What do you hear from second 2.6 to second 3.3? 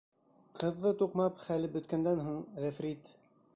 ғифрит: